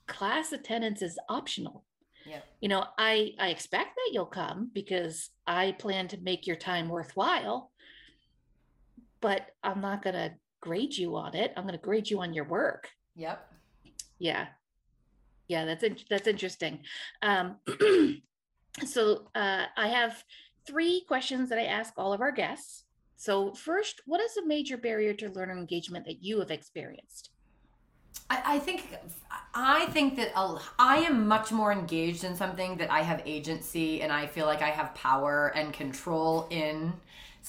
[0.08, 1.86] class attendance is optional
[2.26, 2.42] yeah.
[2.62, 6.90] You know, I I expect that you'll come because I plan to make your time
[6.90, 7.72] worthwhile.
[9.22, 11.54] But I'm not going to grade you on it.
[11.56, 12.90] I'm going to grade you on your work.
[13.16, 13.54] Yep.
[14.18, 14.48] Yeah.
[15.48, 16.80] Yeah, that's in, that's interesting.
[17.22, 17.58] Um,
[18.86, 20.24] so uh, I have
[20.66, 22.86] three questions that I ask all of our guests.
[23.18, 27.32] So first, what is a major barrier to learner engagement that you have experienced?
[28.30, 28.96] I, I think
[29.54, 34.02] I think that I'll, I am much more engaged in something that I have agency
[34.02, 36.94] and I feel like I have power and control in.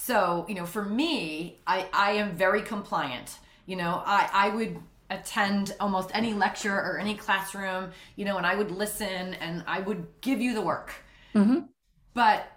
[0.03, 3.37] So you know, for me, I I am very compliant.
[3.67, 4.79] You know, I I would
[5.11, 9.79] attend almost any lecture or any classroom, you know, and I would listen and I
[9.79, 10.91] would give you the work.
[11.35, 11.59] Mm-hmm.
[12.15, 12.51] But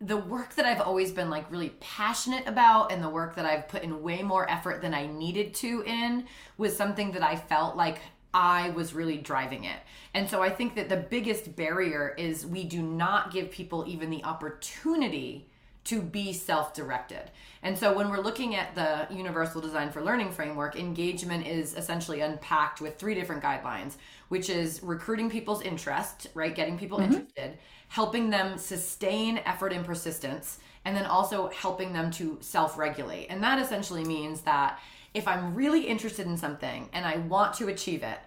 [0.00, 3.68] the work that I've always been like really passionate about and the work that I've
[3.68, 6.24] put in way more effort than I needed to in
[6.56, 8.00] was something that I felt like
[8.34, 9.78] I was really driving it.
[10.12, 14.10] And so I think that the biggest barrier is we do not give people even
[14.10, 15.47] the opportunity
[15.88, 17.30] to be self directed.
[17.62, 22.20] And so when we're looking at the Universal Design for Learning framework, engagement is essentially
[22.20, 23.96] unpacked with three different guidelines,
[24.28, 26.54] which is recruiting people's interest, right?
[26.54, 27.14] Getting people mm-hmm.
[27.14, 33.28] interested, helping them sustain effort and persistence, and then also helping them to self regulate.
[33.28, 34.78] And that essentially means that
[35.14, 38.18] if I'm really interested in something and I want to achieve it,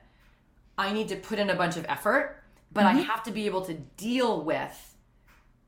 [0.79, 2.41] I need to put in a bunch of effort,
[2.73, 2.97] but mm-hmm.
[2.97, 4.90] I have to be able to deal with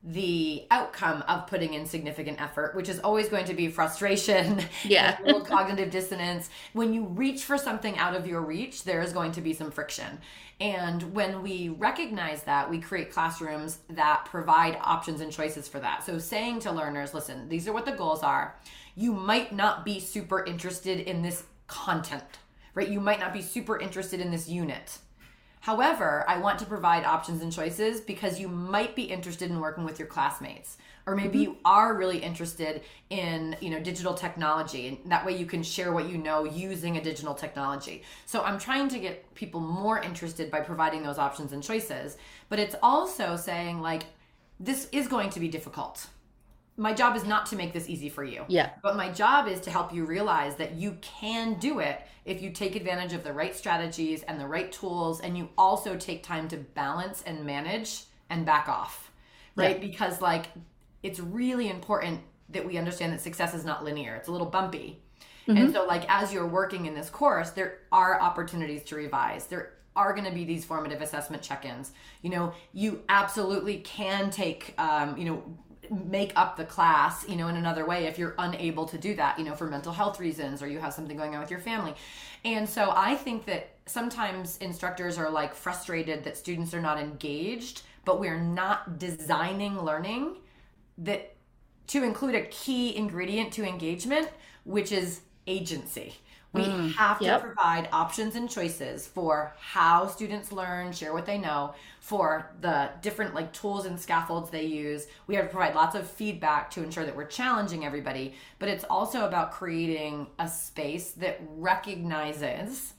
[0.06, 5.16] the outcome of putting in significant effort, which is always going to be frustration, yeah,
[5.46, 6.50] cognitive dissonance.
[6.74, 9.70] When you reach for something out of your reach, there is going to be some
[9.70, 10.18] friction.
[10.60, 16.04] And when we recognize that, we create classrooms that provide options and choices for that.
[16.04, 18.54] So saying to learners, listen, these are what the goals are.
[18.94, 22.38] You might not be super interested in this content,
[22.74, 22.88] right?
[22.88, 24.98] You might not be super interested in this unit
[25.64, 29.82] However, I want to provide options and choices because you might be interested in working
[29.82, 31.52] with your classmates or maybe mm-hmm.
[31.52, 35.90] you are really interested in you know digital technology and that way you can share
[35.90, 40.50] what you know using a digital technology so i'm trying to get people more interested
[40.50, 42.18] by providing those options and choices
[42.50, 44.04] but it's also saying like
[44.60, 46.08] this is going to be difficult
[46.76, 48.44] my job is not to make this easy for you.
[48.48, 48.70] Yeah.
[48.82, 52.50] But my job is to help you realize that you can do it if you
[52.50, 56.48] take advantage of the right strategies and the right tools and you also take time
[56.48, 59.12] to balance and manage and back off.
[59.54, 59.80] Right?
[59.80, 59.86] Yeah.
[59.86, 60.46] Because like
[61.02, 64.16] it's really important that we understand that success is not linear.
[64.16, 65.00] It's a little bumpy.
[65.46, 65.58] Mm-hmm.
[65.58, 69.46] And so like as you're working in this course, there are opportunities to revise.
[69.46, 74.74] There are going to be these formative assessment check-ins you know you absolutely can take
[74.78, 75.42] um, you know
[75.90, 79.38] make up the class you know in another way if you're unable to do that
[79.38, 81.94] you know for mental health reasons or you have something going on with your family.
[82.44, 87.82] And so i think that sometimes instructors are like frustrated that students are not engaged
[88.04, 90.36] but we're not designing learning
[90.98, 91.34] that
[91.86, 94.28] to include a key ingredient to engagement
[94.64, 96.14] which is agency
[96.54, 97.40] we mm, have to yep.
[97.40, 103.34] provide options and choices for how students learn, share what they know, for the different
[103.34, 105.08] like tools and scaffolds they use.
[105.26, 108.84] We have to provide lots of feedback to ensure that we're challenging everybody, but it's
[108.84, 112.94] also about creating a space that recognizes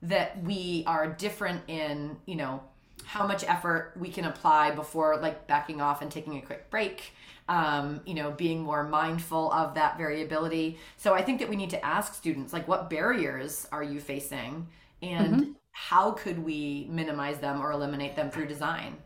[0.00, 2.62] that we are different in, you know,
[3.04, 7.12] how much effort we can apply before like backing off and taking a quick break
[7.48, 10.78] um, you know, being more mindful of that variability.
[10.96, 14.66] So I think that we need to ask students, like, what barriers are you facing?
[15.02, 15.52] And mm-hmm.
[15.70, 18.96] how could we minimize them or eliminate them through design?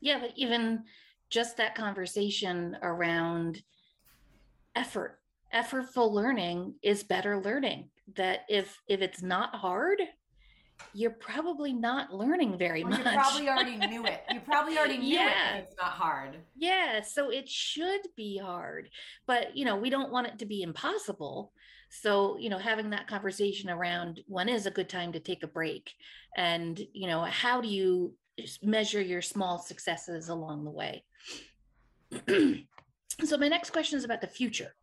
[0.00, 0.84] Yeah, but even
[1.30, 3.62] just that conversation around
[4.74, 5.18] effort,
[5.54, 7.90] effortful learning is better learning.
[8.16, 10.00] That if if it's not hard,
[10.94, 13.04] you're probably not learning very well, much.
[13.04, 14.22] You probably already knew it.
[14.30, 15.56] You probably already knew yeah.
[15.56, 15.64] it.
[15.64, 16.36] It's not hard.
[16.56, 18.88] Yeah, so it should be hard,
[19.26, 21.52] but you know we don't want it to be impossible.
[21.90, 25.48] So you know, having that conversation around when is a good time to take a
[25.48, 25.90] break,
[26.36, 28.14] and you know, how do you
[28.62, 31.04] measure your small successes along the way?
[33.24, 34.74] so my next question is about the future.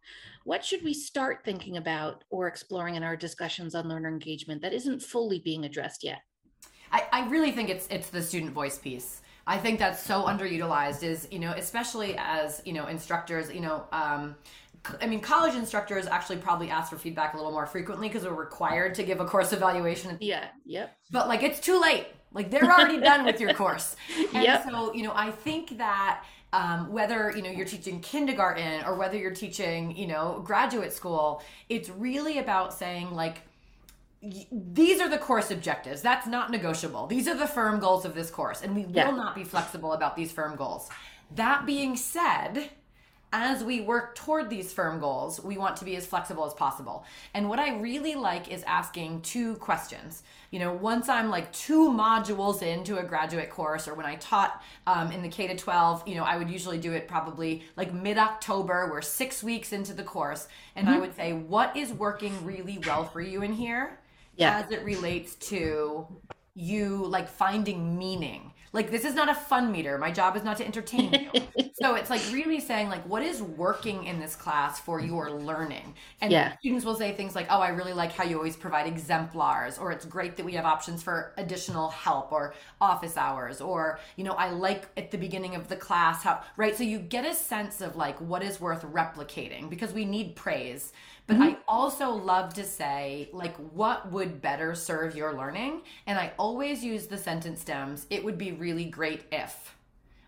[0.46, 4.74] What should we start thinking about or exploring in our discussions on learner engagement that
[4.74, 6.20] isn't fully being addressed yet?
[6.92, 9.22] I, I really think it's it's the student voice piece.
[9.48, 13.86] I think that's so underutilized is, you know, especially as, you know, instructors, you know,
[13.92, 14.36] um,
[15.02, 18.34] I mean, college instructors actually probably ask for feedback a little more frequently because we're
[18.34, 20.18] required to give a course evaluation.
[20.22, 20.46] Yeah.
[20.66, 20.96] Yep.
[21.10, 22.06] But like, it's too late.
[22.34, 23.96] Like they're already done with your course.
[24.36, 24.64] And yep.
[24.64, 26.24] so, you know, I think that
[26.56, 31.42] um, whether you know you're teaching kindergarten or whether you're teaching you know graduate school
[31.70, 33.38] it's really about saying like
[34.52, 36.02] these are the course objectives.
[36.02, 37.06] That's not negotiable.
[37.08, 39.10] These are the firm goals of this course, and we Yeah.
[39.10, 40.90] will not be flexible about these firm goals.
[41.36, 42.70] That being said,
[43.36, 47.04] as we work toward these firm goals, we want to be as flexible as possible.
[47.34, 50.24] And what I really like is asking two questions.
[50.52, 54.64] You know, once I'm like two modules into a graduate course, or when I taught
[54.88, 57.94] um, in the K to 12, you know, I would usually do it probably like
[57.94, 58.90] mid October.
[58.90, 60.48] We're six weeks into the course.
[60.78, 64.00] And I would say, what is working really well for you in here?
[64.38, 64.60] Yeah.
[64.60, 66.08] as it relates to
[66.56, 68.54] you like finding meaning.
[68.76, 69.98] Like this is not a fun meter.
[69.98, 71.70] My job is not to entertain you.
[71.74, 75.46] so it's like really saying like what is working in this class for your mm-hmm.
[75.46, 75.96] learning.
[76.22, 76.58] And Yeah.
[76.58, 79.94] students will say things like, "Oh, I really like how you always provide exemplars," or
[79.94, 84.34] "It's great that we have options for additional help or office hours," or you know,
[84.34, 86.76] "I like at the beginning of the class how," right?
[86.76, 90.92] So you get a sense of like what is worth replicating because we need praise.
[91.28, 91.44] But mm-hmm.
[91.44, 95.82] I also love to say, like, what would better serve your learning?
[96.06, 99.76] And I always use the sentence stems, it would be really great if,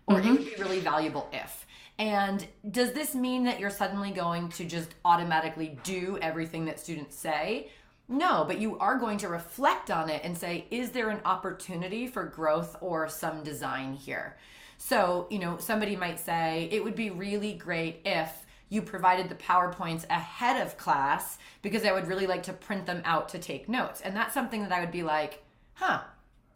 [0.06, 0.56] or it would mm-hmm.
[0.56, 1.66] be really valuable if.
[1.98, 7.16] And does this mean that you're suddenly going to just automatically do everything that students
[7.16, 7.70] say?
[8.08, 12.06] No, but you are going to reflect on it and say, is there an opportunity
[12.06, 14.36] for growth or some design here?
[14.78, 19.34] So, you know, somebody might say, it would be really great if you provided the
[19.34, 23.68] PowerPoints ahead of class because I would really like to print them out to take
[23.68, 24.00] notes.
[24.00, 25.42] And that's something that I would be like,
[25.74, 26.00] huh,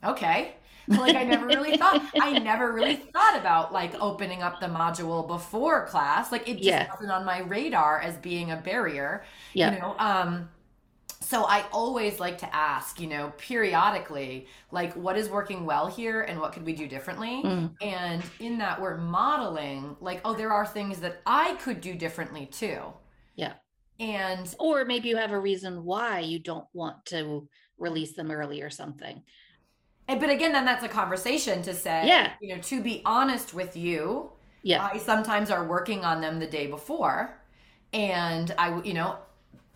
[0.05, 0.55] okay.
[0.89, 5.27] like I never really thought I never really thought about like opening up the module
[5.27, 6.33] before class.
[6.33, 6.89] Like it just Yeah.
[6.91, 9.25] wasn't on my radar as being a barrier.
[9.55, 9.71] Yeah.
[9.75, 10.49] You know, um
[11.23, 16.23] so I always like to ask, you know, periodically, like what is working well here
[16.23, 17.43] and what could we do differently?
[17.45, 17.75] Mm.
[17.81, 22.47] And in that we're modeling like, oh, there are things that I could do differently
[22.47, 22.81] too.
[23.37, 23.55] Yeah.
[24.01, 27.49] And Or maybe you have a reason why you don't want to
[27.79, 29.23] release them early or something.
[30.09, 32.33] and- but again, then that's a conversation to say, Yeah.
[32.41, 34.89] you know, to be honest with you, Yeah.
[34.93, 37.41] I sometimes are working on them the day before,
[37.93, 39.19] and I you know,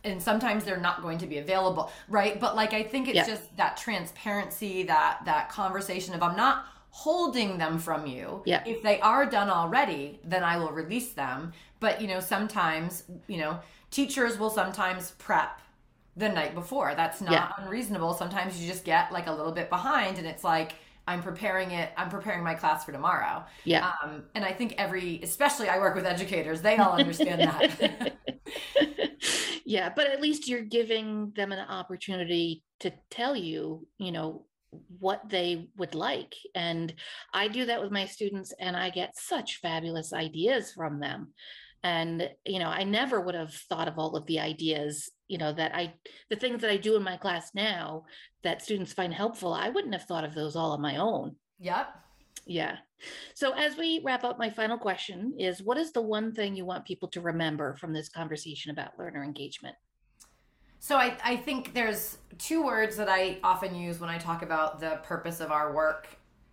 [0.04, 2.38] and sometimes they're not going to be available, right?
[2.38, 3.26] But like I think it's Yeah.
[3.26, 8.42] just that transparency, that that conversation of I'm not holding them from you.
[8.46, 8.62] Yeah.
[8.64, 11.52] If they are done already, then I will release them.
[11.80, 13.58] But you know, sometimes, you know,
[13.90, 15.60] teachers will sometimes prep
[16.16, 16.94] the night before.
[16.94, 17.52] That's not Yeah.
[17.58, 18.14] unreasonable.
[18.14, 20.76] Sometimes you just get like a little bit behind and it's like
[21.06, 23.44] I'm preparing it, I'm preparing my class for tomorrow.
[23.64, 23.92] Yeah.
[24.02, 28.16] Um, and I think every, especially I work with educators, they all understand that.
[29.64, 34.46] yeah, but at least you're giving them an opportunity to tell you, you know,
[34.98, 36.34] what they would like.
[36.54, 36.92] And
[37.32, 41.32] I do that with my students, and I get such fabulous ideas from them.
[41.82, 45.52] And, you know, I never would have thought of all of the ideas, you know,
[45.52, 45.94] that I,
[46.30, 48.04] the things that I do in my class now
[48.46, 51.34] that students find helpful, I wouldn't have thought of those all on my own.
[51.58, 51.88] yep.
[52.48, 52.76] Yeah.
[53.34, 56.64] So as we wrap up, my final question is what is the one thing you
[56.64, 59.74] want people to remember from this conversation about learner engagement?
[60.78, 64.78] So I, I think there's two words that I often use when I talk about
[64.78, 66.06] the purpose of our work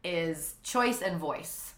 [0.03, 1.75] is choice and voice.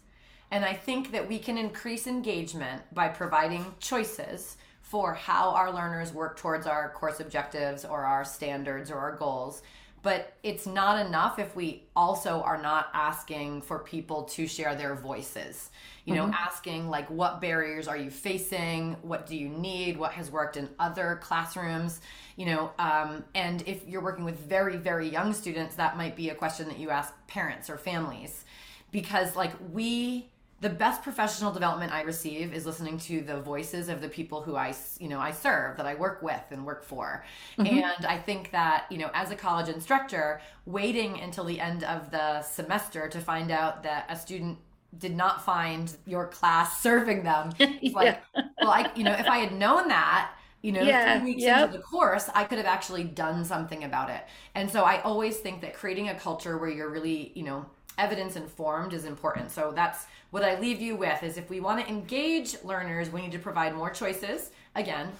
[0.50, 6.12] And I think that we can increase engagement by providing choices for how our learners
[6.12, 9.62] work towards our course objectives or our standards or our goals.
[10.06, 14.94] But it's not enough if we also are not asking for people to share their
[14.94, 15.70] voices.
[16.04, 18.94] You know, asking like, what barriers are you facing?
[19.02, 19.96] What do you need?
[19.96, 22.00] What has worked in other classrooms?
[22.36, 26.30] You know, um, and if you're working with very, very young students, that might be
[26.30, 28.44] a question that you ask parents or families.
[28.92, 30.30] Because, like, we,
[30.60, 34.56] the best professional development I receive is listening to the voices of the people who
[34.56, 37.24] I, you know, I serve, that I work with and work for.
[37.58, 37.78] Mm-hmm.
[37.78, 42.10] And I think that, you know, as a college instructor, waiting until the end of
[42.10, 44.58] the semester to find out that a student
[44.96, 49.38] did not find your class serving them, it's like, well, I, you know, if I
[49.38, 50.32] had known that,
[50.62, 51.66] you know, Yeah, three weeks yep.
[51.66, 54.24] into the course, I could have actually done something about it.
[54.54, 57.66] And so I always think that creating a culture where you're really, you know,
[57.98, 59.50] evidence informed is important.
[59.50, 63.22] So that's what I leave you with is if we want to engage learners, we
[63.22, 64.50] need to provide more choices.
[64.74, 65.10] Again,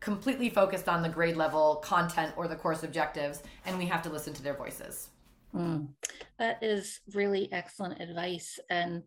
[0.00, 4.10] completely focused on the grade level content or the course objectives, and we have to
[4.10, 5.08] listen to their voices.
[5.54, 5.88] Mm,
[6.38, 8.58] that is really excellent advice.
[8.68, 9.04] And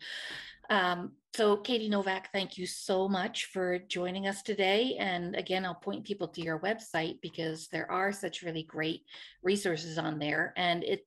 [0.69, 4.95] um, so, Katie Novak, thank you so much for joining us today.
[4.97, 9.01] And again, I'll point people to your website because there are such really great
[9.43, 10.53] resources on there.
[10.57, 11.05] And it,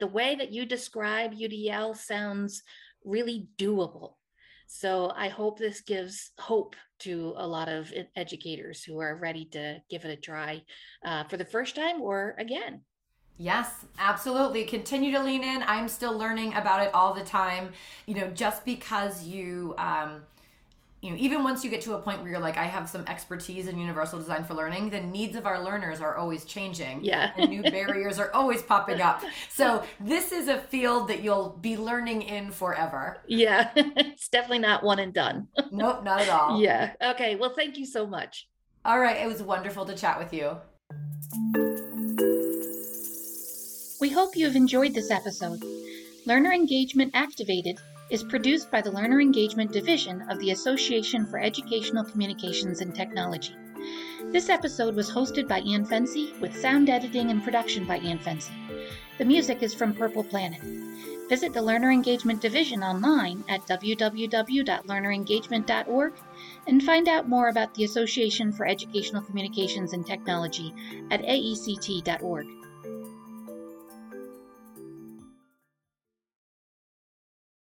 [0.00, 2.62] the way that you describe UDL sounds
[3.04, 4.14] really doable.
[4.66, 9.80] So I hope this gives hope to a lot of educators who are ready to
[9.88, 10.62] give it a try
[11.04, 12.82] uh, for the first time or again.
[13.38, 14.64] Yes, absolutely.
[14.64, 15.62] Continue to lean in.
[15.62, 17.70] I'm still learning about it all the time.
[18.06, 20.22] You know, just because you, um,
[21.00, 23.04] you know, even once you get to a point where you're like, I have some
[23.06, 27.04] expertise in universal design for learning, the needs of our learners are always changing.
[27.04, 27.30] Yeah.
[27.36, 29.22] and new barriers are always popping up.
[29.48, 33.18] So this is a field that you'll be learning in forever.
[33.28, 35.48] Yeah, it's definitely not one and done.
[35.70, 36.60] Nope, not at all.
[36.60, 36.92] Yeah.
[37.10, 37.36] Okay.
[37.36, 38.48] Well, thank you so much.
[38.84, 39.18] All right.
[39.18, 40.56] It was wonderful to chat with you.
[44.00, 45.62] We hope you have enjoyed this episode.
[46.26, 47.78] Learner Engagement Activated
[48.10, 53.54] is produced by the Learner Engagement Division of the Association for Educational Communications and Technology.
[54.32, 58.52] This episode was hosted by Ian Fency with sound editing and production by Ian Fency.
[59.18, 60.60] The music is from Purple Planet.
[61.28, 66.12] Visit the Learner Engagement Division online at www.learnerengagement.org
[66.66, 70.72] and find out more about the Association for Educational Communications and Technology
[71.10, 72.46] at aect.org.